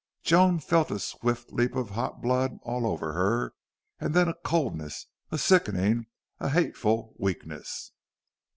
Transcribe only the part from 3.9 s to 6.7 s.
and then a coldness, a sickening, a